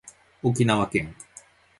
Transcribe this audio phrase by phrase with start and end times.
[0.41, 1.13] 沖縄県